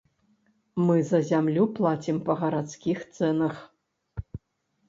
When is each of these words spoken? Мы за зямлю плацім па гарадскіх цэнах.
Мы 0.85 0.95
за 1.09 1.19
зямлю 1.27 1.67
плацім 1.79 2.17
па 2.31 2.39
гарадскіх 2.41 3.05
цэнах. 3.17 3.55